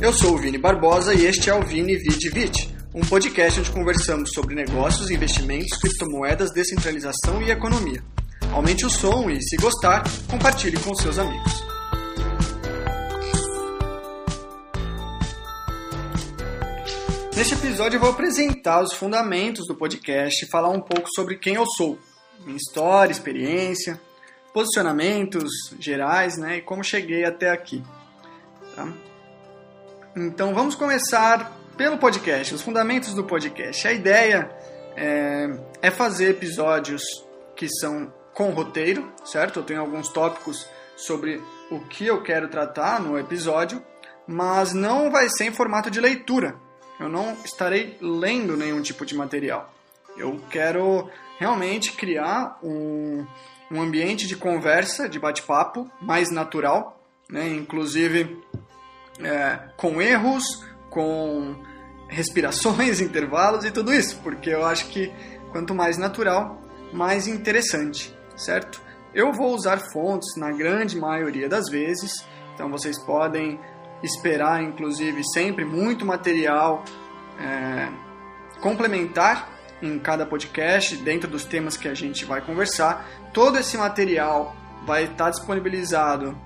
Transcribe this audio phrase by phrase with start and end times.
[0.00, 3.70] Eu sou o Vini Barbosa e este é o Vini Vid Vit, um podcast onde
[3.72, 8.00] conversamos sobre negócios, investimentos, criptomoedas, descentralização e economia.
[8.52, 11.52] Aumente o som e, se gostar, compartilhe com seus amigos.
[17.34, 21.54] Neste episódio eu vou apresentar os fundamentos do podcast e falar um pouco sobre quem
[21.54, 21.98] eu sou,
[22.44, 24.00] minha história, experiência,
[24.54, 27.82] posicionamentos gerais né, e como cheguei até aqui.
[28.76, 28.88] Tá?
[30.26, 33.86] Então vamos começar pelo podcast, os fundamentos do podcast.
[33.86, 34.50] A ideia
[34.96, 35.46] é,
[35.80, 37.02] é fazer episódios
[37.54, 39.60] que são com roteiro, certo?
[39.60, 43.80] Eu tenho alguns tópicos sobre o que eu quero tratar no episódio,
[44.26, 46.56] mas não vai ser em formato de leitura.
[46.98, 49.72] Eu não estarei lendo nenhum tipo de material.
[50.16, 51.08] Eu quero
[51.38, 53.24] realmente criar um,
[53.70, 57.48] um ambiente de conversa, de bate-papo mais natural, né?
[57.50, 58.42] inclusive
[59.20, 61.56] é, com erros, com
[62.08, 65.12] respirações, intervalos e tudo isso, porque eu acho que
[65.50, 66.60] quanto mais natural,
[66.92, 68.80] mais interessante, certo?
[69.14, 73.58] Eu vou usar fontes na grande maioria das vezes, então vocês podem
[74.02, 76.84] esperar, inclusive, sempre muito material
[77.40, 77.88] é,
[78.60, 83.08] complementar em cada podcast, dentro dos temas que a gente vai conversar.
[83.32, 86.36] Todo esse material vai estar disponibilizado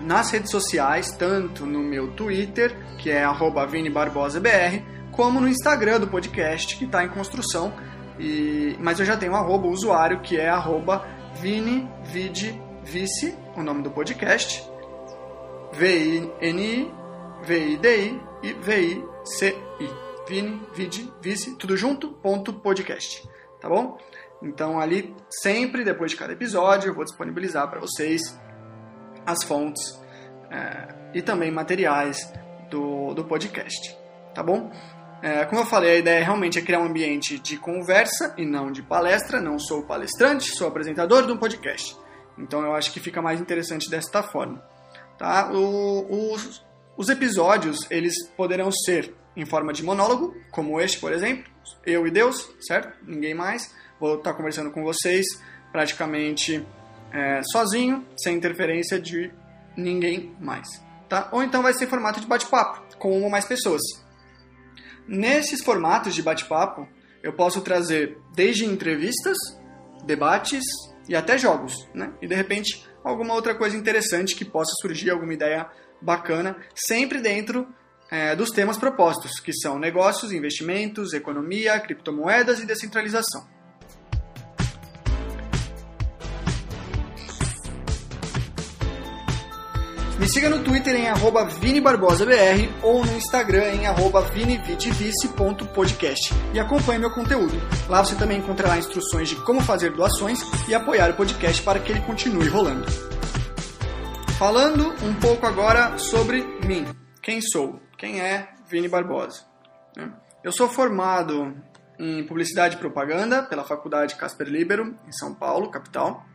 [0.00, 3.24] nas redes sociais, tanto no meu Twitter, que é
[3.68, 7.72] @vinibarbosabr, como no Instagram do podcast, que está em construção.
[8.18, 11.06] E, mas eu já tenho um arroba usuário, que é arroba
[13.56, 14.68] o nome do podcast,
[15.72, 16.92] V-I-N-I,
[17.42, 20.10] V-I-D-I e V-I-C-I.
[20.30, 23.28] Vini, Vidi, Vice, tudo junto, ponto podcast,
[23.60, 23.98] tá bom?
[24.40, 28.38] Então ali, sempre depois de cada episódio, eu vou disponibilizar para vocês
[29.30, 30.00] as fontes
[30.50, 32.32] é, e também materiais
[32.70, 33.96] do, do podcast,
[34.34, 34.70] tá bom?
[35.22, 38.72] É, como eu falei, a ideia realmente é criar um ambiente de conversa e não
[38.72, 39.40] de palestra.
[39.40, 41.94] Não sou palestrante, sou apresentador de um podcast.
[42.38, 44.62] Então eu acho que fica mais interessante desta forma.
[45.18, 45.52] Tá?
[45.52, 46.64] O, os,
[46.96, 51.44] os episódios eles poderão ser em forma de monólogo, como este, por exemplo,
[51.84, 52.92] eu e Deus, certo?
[53.06, 53.74] Ninguém mais.
[54.00, 55.26] Vou estar conversando com vocês
[55.70, 56.66] praticamente
[57.12, 59.32] é, sozinho, sem interferência de
[59.76, 60.68] ninguém mais.
[61.08, 61.28] Tá?
[61.32, 63.82] Ou então vai ser formato de bate-papo, com uma ou mais pessoas.
[65.06, 66.86] Nesses formatos de bate-papo,
[67.22, 69.36] eu posso trazer desde entrevistas,
[70.04, 70.62] debates
[71.08, 72.12] e até jogos, né?
[72.22, 75.68] E de repente alguma outra coisa interessante que possa surgir, alguma ideia
[76.00, 77.66] bacana, sempre dentro
[78.10, 83.46] é, dos temas propostos, que são negócios, investimentos, economia, criptomoedas e descentralização.
[90.20, 91.06] Me siga no Twitter em
[91.58, 93.84] @vinibarbosabr ou no Instagram em
[94.34, 97.54] @vinividvice.podcast e acompanhe meu conteúdo.
[97.88, 101.90] Lá você também encontrará instruções de como fazer doações e apoiar o podcast para que
[101.90, 102.84] ele continue rolando.
[104.38, 106.86] Falando um pouco agora sobre mim.
[107.22, 107.80] Quem sou?
[107.96, 109.44] Quem é Vini Barbosa?
[109.96, 110.12] Né?
[110.44, 111.56] Eu sou formado
[111.98, 116.26] em Publicidade e Propaganda pela Faculdade Casper Libero, em São Paulo, capital.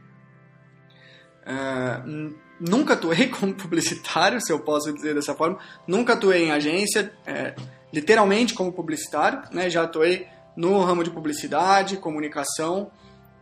[1.45, 5.59] Uh, nunca atuei como publicitário, se eu posso dizer dessa forma.
[5.87, 7.55] Nunca atuei em agência, é,
[7.93, 9.43] literalmente como publicitário.
[9.51, 9.69] Né?
[9.69, 12.89] Já atuei no ramo de publicidade, comunicação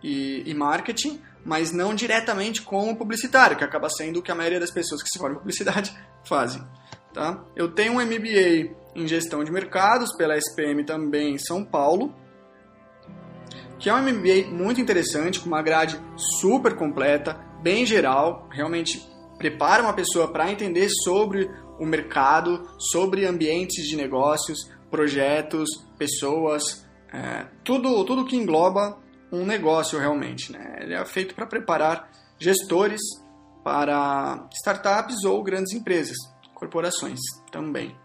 [0.02, 4.59] e, e, marketing, mas não diretamente como publicitário, que acaba sendo o que a maioria
[4.59, 6.64] das pessoas que se formam em publicidade fazem.
[7.14, 7.44] Tá?
[7.56, 12.14] Eu tenho um MBA em gestão de mercados pela SPM também em São Paulo,
[13.78, 16.00] que é um MBA muito interessante, com uma grade
[16.40, 19.01] super completa, bem geral, realmente
[19.38, 27.47] prepara uma pessoa para entender sobre o mercado, sobre ambientes de negócios, projetos, pessoas, é,
[27.63, 30.52] tudo, tudo que engloba um negócio realmente.
[30.52, 30.79] Né?
[30.81, 33.02] Ele é feito para preparar gestores
[33.63, 36.17] para startups ou grandes empresas,
[36.53, 37.96] corporações também.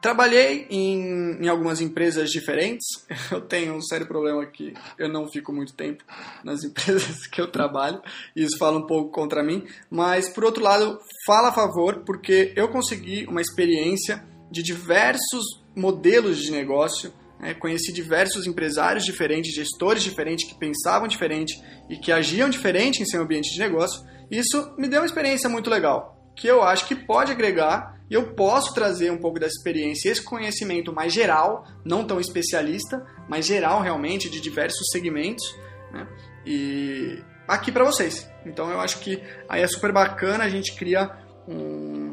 [0.00, 2.86] Trabalhei em, em, algumas empresas diferentes.
[3.30, 6.02] Eu tenho um sério problema que eu não fico muito tempo
[6.42, 8.00] nas empresas que eu trabalho.
[8.34, 9.66] E isso fala um pouco contra mim.
[9.90, 15.44] Mas, por outro lado, fala a favor porque eu consegui uma experiência de diversos
[15.76, 17.12] modelos de negócio.
[17.38, 17.54] Né?
[17.54, 23.22] Conheci diversos empresários diferentes, gestores diferentes, que pensavam diferente e que agiam diferente em seu
[23.22, 24.02] ambiente de negócio.
[24.30, 28.74] Isso me deu uma experiência muito legal que eu acho que pode agregar eu posso
[28.74, 34.28] trazer um pouco dessa experiência, esse conhecimento mais geral, não tão especialista, mas geral realmente
[34.28, 35.44] de diversos segmentos,
[35.92, 36.08] né?
[36.44, 38.28] E aqui para vocês.
[38.44, 41.10] Então eu acho que aí é super bacana, a gente cria
[41.46, 42.12] um,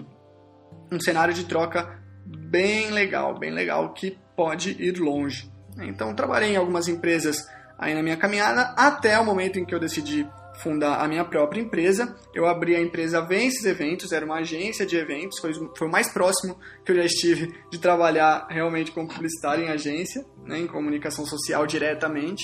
[0.92, 5.52] um cenário de troca bem legal, bem legal que pode ir longe.
[5.80, 7.48] Então trabalhei em algumas empresas
[7.78, 10.28] aí na minha caminhada até o momento em que eu decidi
[10.62, 12.16] fundar a minha própria empresa.
[12.34, 16.12] Eu abri a empresa Vences Eventos, era uma agência de eventos, foi, foi o mais
[16.12, 21.26] próximo que eu já estive de trabalhar realmente como publicitário em agência, né, em comunicação
[21.26, 22.44] social diretamente.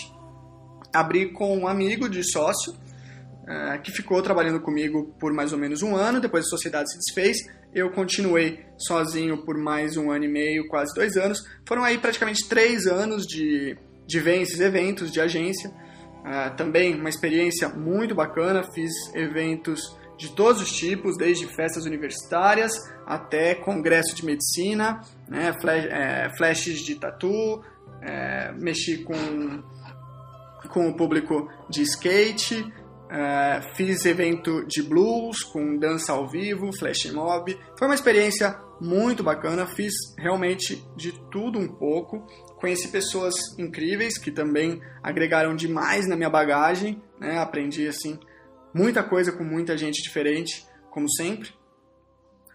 [0.94, 2.74] Abri com um amigo de sócio,
[3.48, 6.98] é, que ficou trabalhando comigo por mais ou menos um ano, depois a sociedade se
[6.98, 7.38] desfez,
[7.74, 11.40] eu continuei sozinho por mais um ano e meio, quase dois anos.
[11.68, 13.76] Foram aí praticamente três anos de,
[14.06, 15.72] de Vences Eventos, de agência,
[16.24, 22.72] Uh, também uma experiência muito bacana, fiz eventos de todos os tipos, desde festas universitárias
[23.06, 27.62] até congresso de medicina, né, flash, é, flashes de tatu,
[28.02, 29.64] é, mexi com,
[30.70, 32.72] com o público de skate,
[33.10, 37.58] é, fiz evento de blues com dança ao vivo, flash mob.
[37.78, 42.28] Foi uma experiência muito bacana, fiz realmente de tudo um pouco.
[42.58, 47.40] Conheci pessoas incríveis que também agregaram demais na minha bagagem, né?
[47.40, 48.20] Aprendi assim
[48.74, 51.52] muita coisa com muita gente diferente, como sempre.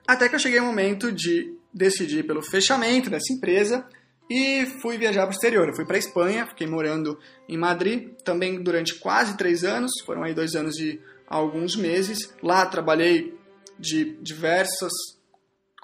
[0.06, 3.86] Até que eu cheguei o momento de decidir pelo fechamento dessa empresa
[4.28, 5.68] e fui viajar para o exterior.
[5.68, 10.24] Eu fui para a Espanha, fiquei morando em Madrid também durante quase três anos, foram
[10.24, 12.34] aí dois anos e alguns meses.
[12.42, 13.34] Lá trabalhei
[13.78, 14.92] de diversas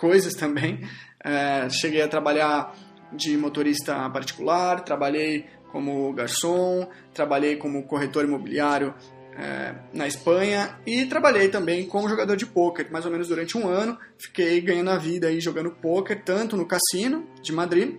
[0.04, 0.86] coisas também.
[1.24, 2.76] É, cheguei a trabalhar
[3.10, 8.94] de motorista particular, trabalhei como garçom, trabalhei como corretor imobiliário
[9.36, 13.66] é, na Espanha e trabalhei também como jogador de pôquer, mais ou menos durante um
[13.66, 13.98] ano.
[14.18, 17.96] Fiquei ganhando a vida aí jogando pôquer, tanto no cassino de Madrid,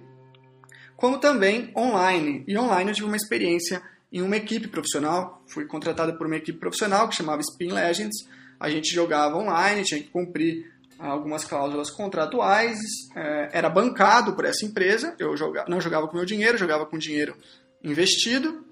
[0.96, 2.44] como também online.
[2.48, 3.82] E online eu tive uma experiência
[4.14, 8.16] em uma equipe profissional, fui contratado por uma equipe profissional que chamava Spin Legends.
[8.58, 12.78] A gente jogava online, tinha que cumprir algumas cláusulas contratuais,
[13.16, 15.36] é, era bancado por essa empresa, eu
[15.68, 17.36] não jogava com meu dinheiro, jogava com dinheiro
[17.84, 18.66] investido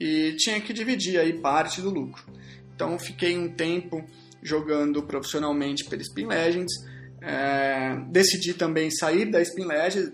[0.00, 2.24] e tinha que dividir aí parte do lucro.
[2.74, 4.04] Então fiquei um tempo
[4.42, 6.72] jogando profissionalmente pela Spin Legends,
[7.20, 10.12] é, decidi também sair da Spin Legends,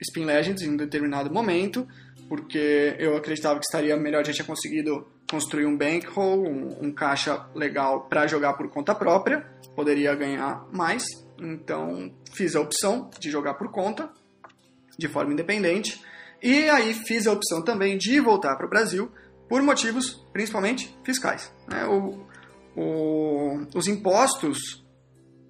[0.00, 1.86] Spin Legends em um determinado momento,
[2.28, 7.46] porque eu acreditava que estaria melhor, já tinha conseguido construir um bankroll, um, um caixa
[7.54, 11.04] legal para jogar por conta própria, poderia ganhar mais,
[11.38, 14.10] então fiz a opção de jogar por conta,
[14.98, 16.00] de forma independente,
[16.42, 19.10] e aí fiz a opção também de voltar para o Brasil
[19.48, 21.52] por motivos principalmente fiscais.
[21.68, 21.84] Né?
[21.86, 22.26] O,
[22.76, 24.84] o, os impostos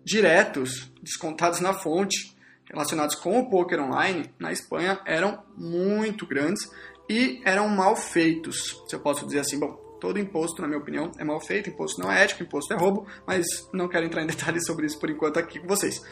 [0.05, 2.37] diretos descontados na fonte
[2.70, 6.69] relacionados com o poker online na Espanha eram muito grandes
[7.08, 9.58] e eram mal feitos, se eu posso dizer assim.
[9.58, 12.76] Bom, todo imposto, na minha opinião, é mal feito, imposto não é ético, imposto é
[12.76, 16.03] roubo, mas não quero entrar em detalhes sobre isso por enquanto aqui com vocês.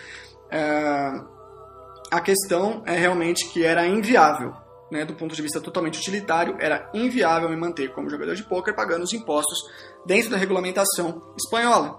[0.50, 1.34] É...
[2.10, 4.54] A questão é realmente que era inviável,
[4.90, 8.74] né, do ponto de vista totalmente utilitário, era inviável me manter como jogador de poker
[8.74, 9.58] pagando os impostos
[10.06, 11.98] dentro da regulamentação espanhola.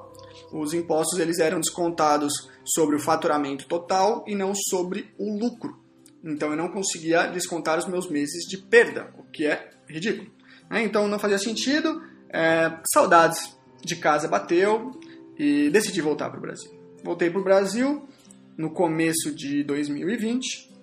[0.54, 5.85] Os impostos eles eram descontados sobre o faturamento total e não sobre o lucro.
[6.26, 10.32] Então eu não conseguia descontar os meus meses de perda, o que é ridículo.
[10.70, 10.84] Né?
[10.84, 12.02] Então não fazia sentido.
[12.30, 14.92] É, saudades de casa bateu
[15.38, 16.72] e decidi voltar para o Brasil.
[17.04, 18.10] Voltei para o Brasil
[18.58, 20.74] no começo de 2020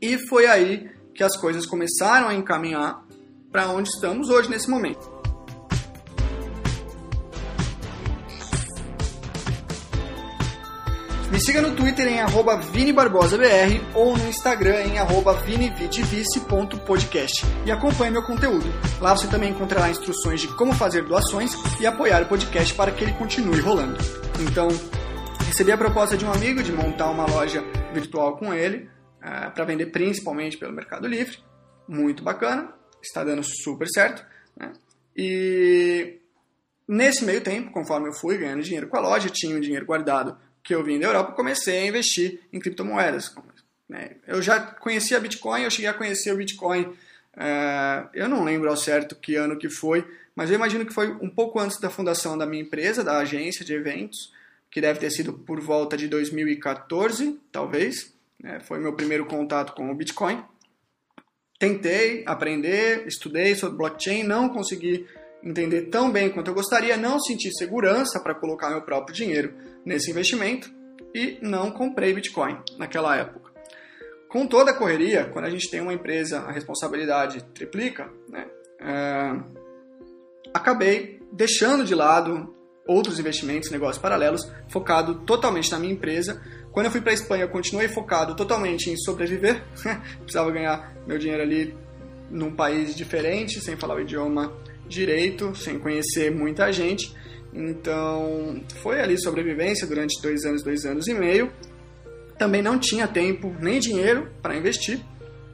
[0.00, 3.06] e foi aí que as coisas começaram a encaminhar
[3.52, 5.11] para onde estamos hoje nesse momento.
[11.44, 12.20] Siga no Twitter em
[12.70, 14.94] ViniBarbosaBR ou no Instagram em
[15.44, 18.64] vinividivice.podcast e acompanhe meu conteúdo.
[19.00, 23.02] Lá você também encontrará instruções de como fazer doações e apoiar o podcast para que
[23.02, 23.98] ele continue rolando.
[24.40, 24.68] Então,
[25.48, 27.60] recebi a proposta de um amigo de montar uma loja
[27.92, 28.88] virtual com ele,
[29.20, 31.38] uh, eh, para vender principalmente pelo Mercado Livre.
[31.88, 32.72] Muito bacana,
[33.02, 34.24] está dando super certo.
[34.56, 34.72] Né?
[35.16, 36.20] E
[36.86, 40.38] nesse meio tempo, conforme eu fui ganhando dinheiro com a loja, tinha o dinheiro guardado
[40.62, 43.34] que eu vim da Europa, comecei a investir em criptomoedas.
[43.88, 44.12] Né?
[44.26, 46.92] Eu já conhecia Bitcoin, eu cheguei a conhecer o Bitcoin,
[47.36, 51.12] é, eu não lembro ao certo que ano que foi, mas eu imagino que foi
[51.20, 54.32] um pouco antes da fundação da minha empresa, da agência de eventos,
[54.70, 58.14] que deve ter sido por volta de 2014, talvez.
[58.42, 58.60] Né?
[58.60, 60.42] Foi meu primeiro contato com o Bitcoin.
[61.58, 65.06] Tentei aprender, estudei sobre blockchain, não consegui
[65.42, 70.10] entender tão bem quanto eu gostaria, não senti segurança para colocar meu próprio dinheiro nesse
[70.10, 70.70] investimento
[71.14, 73.50] e não comprei Bitcoin naquela época.
[74.28, 78.46] Com toda a correria, quando a gente tem uma empresa, a responsabilidade triplica, né,
[78.80, 79.40] é,
[80.54, 82.54] acabei deixando de lado
[82.86, 86.42] outros investimentos, negócios paralelos, focado totalmente na minha empresa.
[86.72, 89.62] Quando eu fui para a Espanha, eu continuei focado totalmente em sobreviver.
[90.22, 91.76] Precisava ganhar meu dinheiro ali
[92.30, 94.52] num país diferente, sem falar o idioma
[94.88, 97.14] direito, sem conhecer muita gente.
[97.52, 101.52] Então, foi ali sobrevivência durante dois anos, dois anos e meio.
[102.38, 105.00] Também não tinha tempo nem dinheiro para investir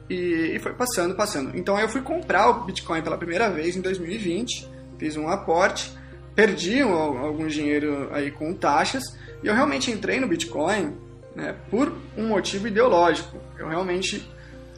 [0.09, 1.55] e, e, foi passando, passando.
[1.57, 4.67] Então, eu fui comprar o Bitcoin pela primeira vez em 2020,
[4.97, 5.91] fiz um aporte,
[6.33, 9.03] perdi algum dinheiro aí com taxas
[9.43, 10.95] e eu realmente entrei no Bitcoin
[11.35, 13.37] né, por um motivo ideológico.
[13.57, 14.27] Eu realmente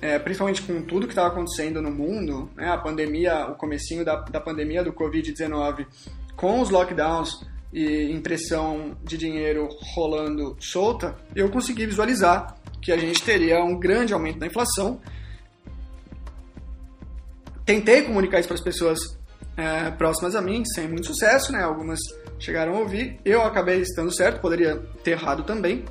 [0.02, 4.16] é, principalmente com tudo que estava acontecendo no mundo, né, a pandemia, o comecinho da,
[4.16, 5.86] da pandemia do Covid-19,
[6.36, 13.22] com os lockdowns e impressão de dinheiro rolando solta, eu consegui visualizar que a gente
[13.24, 15.00] teria um grande aumento da inflação.
[17.64, 19.00] Tentei comunicar isso para as pessoas
[19.56, 21.64] é, próximas a mim, sem muito sucesso, né?
[21.64, 22.00] Algumas
[22.40, 23.20] chegaram a ouvir.
[23.24, 25.86] Eu acabei estando certo, poderia ter errado também.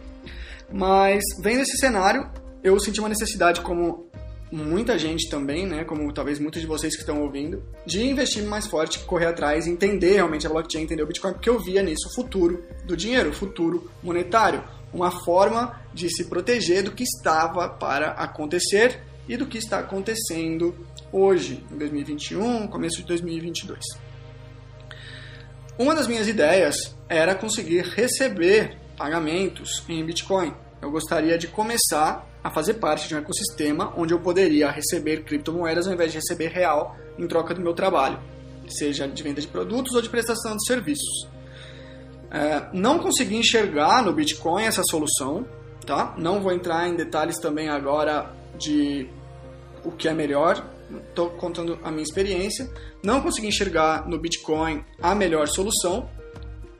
[0.72, 2.28] Mas vendo esse cenário,
[2.62, 4.10] eu senti uma necessidade, como
[4.50, 8.66] muita gente também, né, como talvez muitos de vocês que estão ouvindo, de investir mais
[8.66, 12.14] forte, correr atrás, entender realmente a blockchain, entender o Bitcoin, porque eu via nisso o
[12.14, 18.10] futuro do dinheiro, o futuro monetário, uma forma de se proteger do que estava para
[18.12, 20.74] acontecer e do que está acontecendo
[21.12, 23.78] hoje, em 2021, começo de 2022.
[25.78, 30.52] Uma das minhas ideias era conseguir receber pagamentos em Bitcoin.
[30.82, 35.86] Eu gostaria de começar a fazer parte de um ecossistema onde eu poderia receber criptomoedas
[35.86, 38.18] ao invés de receber real em troca do meu trabalho,
[38.68, 41.28] seja de venda de produtos ou de prestação de serviços.
[42.30, 45.44] É, não consegui enxergar no Bitcoin essa solução,
[45.84, 46.14] tá?
[46.16, 49.08] Não vou entrar em detalhes também agora de
[49.84, 50.64] o que é melhor,
[51.08, 52.70] estou contando a minha experiência.
[53.02, 56.08] Não consegui enxergar no Bitcoin a melhor solução,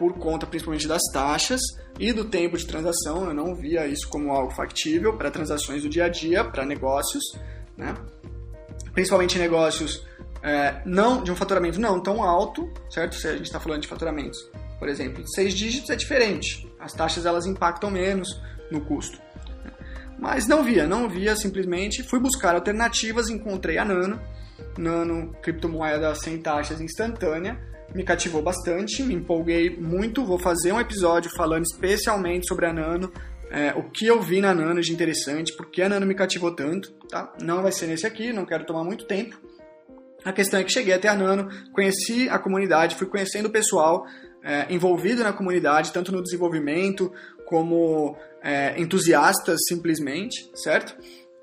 [0.00, 1.60] por conta principalmente das taxas
[1.98, 3.26] e do tempo de transação.
[3.26, 7.22] Eu não via isso como algo factível para transações do dia a dia, para negócios,
[7.76, 7.94] né?
[8.94, 10.02] principalmente negócios
[10.42, 13.14] é, não de um faturamento não tão alto, certo?
[13.14, 14.38] Se a gente está falando de faturamentos,
[14.78, 16.66] por exemplo, de seis dígitos é diferente.
[16.80, 18.40] As taxas elas impactam menos
[18.70, 19.20] no custo.
[19.62, 19.70] Né?
[20.18, 22.02] Mas não via, não via simplesmente.
[22.02, 24.18] Fui buscar alternativas, encontrei a Nano,
[24.78, 30.24] Nano criptomoeda sem taxas instantânea me cativou bastante, me empolguei muito.
[30.24, 33.12] Vou fazer um episódio falando especialmente sobre a Nano,
[33.50, 36.92] é, o que eu vi na Nano de interessante, porque a Nano me cativou tanto,
[37.08, 37.32] tá?
[37.42, 39.36] Não vai ser nesse aqui, não quero tomar muito tempo.
[40.24, 44.06] A questão é que cheguei até a Nano, conheci a comunidade, fui conhecendo o pessoal
[44.42, 47.12] é, envolvido na comunidade, tanto no desenvolvimento
[47.46, 50.94] como é, entusiastas simplesmente, certo?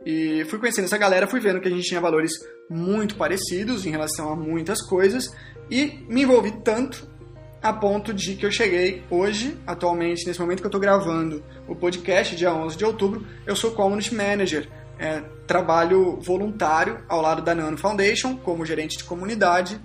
[0.06, 2.32] E fui conhecendo essa galera, fui vendo que a gente tinha valores
[2.70, 5.30] muito parecidos em relação a muitas coisas
[5.70, 7.08] e me envolvi tanto
[7.62, 11.76] a ponto de que eu cheguei hoje, atualmente, nesse momento que eu estou gravando o
[11.76, 14.68] podcast, dia 11 de outubro, eu sou Community Manager.
[15.00, 19.80] É, trabalho voluntário ao lado da Nano Foundation, como gerente de comunidade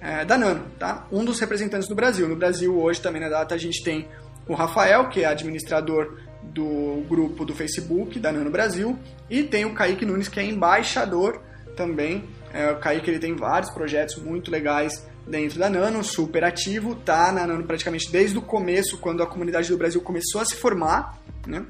[0.00, 1.06] é, da Nano, tá?
[1.10, 2.28] Um dos representantes do Brasil.
[2.28, 4.06] No Brasil, hoje, também na data, a gente tem
[4.46, 9.74] o Rafael, que é administrador do grupo do Facebook da Nano Brasil, e tem o
[9.74, 11.40] Kaique Nunes, que é embaixador
[11.76, 12.24] também.
[12.52, 17.30] É, o Kaique ele tem vários projetos muito legais dentro da Nano, super ativo, tá
[17.32, 21.18] na Nano praticamente desde o começo, quando a comunidade do Brasil começou a se formar,
[21.46, 21.64] né?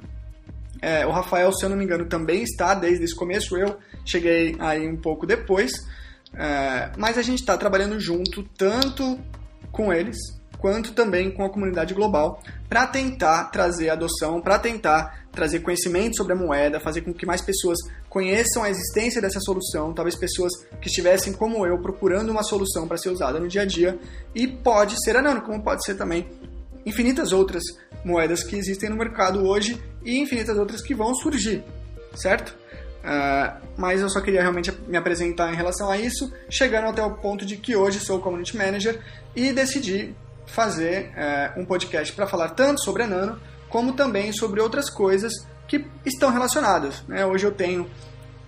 [0.81, 4.55] É, o Rafael, se eu não me engano, também está desde esse começo, eu cheguei
[4.61, 5.73] aí um pouco depois,
[6.33, 9.19] é, mas a gente está trabalhando junto tanto
[9.73, 15.61] com eles quanto também com a comunidade global para tentar trazer adoção, para tentar trazer
[15.61, 20.17] conhecimento sobre a moeda, fazer com que mais pessoas conheçam a existência dessa solução, talvez
[20.17, 23.99] pessoas que estivessem como eu procurando uma solução para ser usada no dia a dia
[24.35, 26.27] e pode ser a Nano, como pode ser também
[26.85, 27.63] infinitas outras
[28.05, 31.63] moedas que existem no mercado hoje e infinitas outras que vão surgir,
[32.15, 32.57] certo?
[32.99, 37.15] Uh, mas eu só queria realmente me apresentar em relação a isso, chegando até o
[37.15, 39.01] ponto de que hoje sou Community Manager
[39.37, 40.15] e decidi
[40.49, 45.33] fazer uh, um podcast para falar tanto sobre a Nano como também sobre outras coisas
[45.67, 47.03] que estão relacionadas.
[47.07, 47.25] Né?
[47.25, 47.89] Hoje eu tenho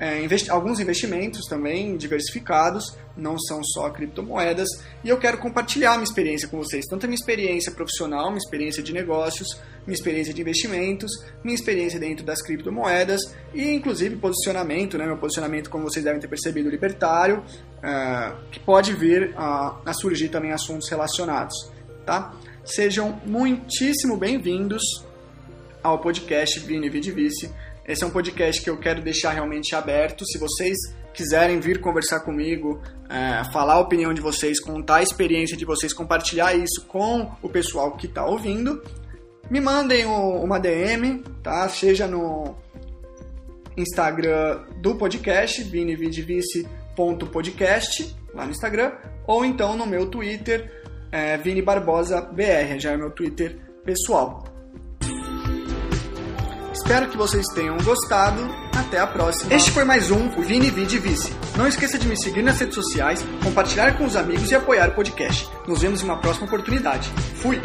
[0.00, 4.66] é, investi alguns investimentos também diversificados, não são só criptomoedas,
[5.04, 8.82] e eu quero compartilhar minha experiência com vocês, tanto a minha experiência profissional, minha experiência
[8.82, 11.12] de negócios, minha experiência de investimentos,
[11.44, 13.20] minha experiência dentro das criptomoedas
[13.52, 18.94] e inclusive posicionamento, né, meu posicionamento, como vocês devem ter percebido, libertário, uh, que pode
[18.94, 21.70] vir a, a surgir também assuntos relacionados.
[22.04, 22.34] Tá?
[22.64, 24.82] Sejam muitíssimo bem-vindos
[25.82, 27.50] ao podcast Vini Vidivice.
[27.86, 30.24] Esse é um podcast que eu quero deixar realmente aberto.
[30.24, 30.78] Se vocês
[31.12, 35.92] quiserem vir conversar comigo, é, falar a opinião de vocês, contar a experiência de vocês,
[35.92, 38.80] compartilhar isso com o pessoal que está ouvindo,
[39.50, 41.68] me mandem uma DM, tá?
[41.68, 42.54] Seja no
[43.76, 48.92] Instagram do podcast, vinividivice.podcast, lá no Instagram,
[49.26, 50.79] ou então no meu Twitter,
[51.12, 54.44] é, Vini Barbosa BR, já é meu Twitter pessoal.
[56.72, 58.40] Espero que vocês tenham gostado.
[58.76, 59.52] Até a próxima.
[59.54, 61.32] Este foi mais um Vini Vidi Vice.
[61.56, 64.94] Não esqueça de me seguir nas redes sociais, compartilhar com os amigos e apoiar o
[64.94, 65.48] podcast.
[65.68, 67.08] Nos vemos em uma próxima oportunidade.
[67.36, 67.60] Fui!